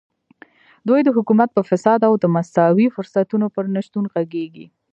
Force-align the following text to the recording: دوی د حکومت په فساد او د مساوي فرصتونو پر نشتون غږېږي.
دوی 0.87 0.99
د 1.03 1.09
حکومت 1.17 1.49
په 1.53 1.61
فساد 1.69 1.99
او 2.07 2.13
د 2.23 2.25
مساوي 2.35 2.87
فرصتونو 2.95 3.45
پر 3.55 3.65
نشتون 3.75 4.03
غږېږي. 4.13 4.65